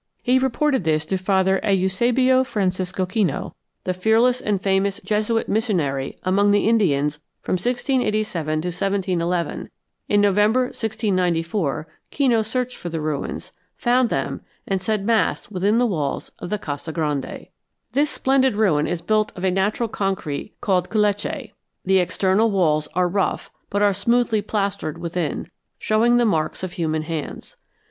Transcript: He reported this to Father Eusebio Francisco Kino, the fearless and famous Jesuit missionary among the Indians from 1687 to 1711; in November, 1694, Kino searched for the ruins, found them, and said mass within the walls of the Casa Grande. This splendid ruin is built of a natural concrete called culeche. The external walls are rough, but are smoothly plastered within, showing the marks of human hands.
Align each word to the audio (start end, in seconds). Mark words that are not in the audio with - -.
He 0.23 0.39
reported 0.39 0.83
this 0.83 1.05
to 1.05 1.17
Father 1.19 1.59
Eusebio 1.63 2.43
Francisco 2.43 3.05
Kino, 3.05 3.53
the 3.83 3.93
fearless 3.93 4.41
and 4.41 4.59
famous 4.59 4.99
Jesuit 5.05 5.47
missionary 5.47 6.17
among 6.23 6.49
the 6.49 6.67
Indians 6.67 7.19
from 7.43 7.53
1687 7.53 8.61
to 8.63 8.69
1711; 8.69 9.69
in 10.09 10.19
November, 10.19 10.61
1694, 10.61 11.87
Kino 12.09 12.41
searched 12.41 12.77
for 12.77 12.89
the 12.89 12.99
ruins, 12.99 13.51
found 13.77 14.09
them, 14.09 14.41
and 14.67 14.81
said 14.81 15.05
mass 15.05 15.51
within 15.51 15.77
the 15.77 15.85
walls 15.85 16.31
of 16.39 16.49
the 16.49 16.57
Casa 16.57 16.91
Grande. 16.91 17.49
This 17.91 18.09
splendid 18.09 18.55
ruin 18.55 18.87
is 18.87 19.03
built 19.03 19.31
of 19.35 19.43
a 19.43 19.51
natural 19.51 19.87
concrete 19.87 20.55
called 20.61 20.89
culeche. 20.89 21.51
The 21.85 21.99
external 21.99 22.49
walls 22.49 22.87
are 22.95 23.07
rough, 23.07 23.51
but 23.69 23.83
are 23.83 23.93
smoothly 23.93 24.41
plastered 24.41 24.97
within, 24.97 25.51
showing 25.77 26.17
the 26.17 26.25
marks 26.25 26.63
of 26.63 26.71
human 26.71 27.03
hands. 27.03 27.55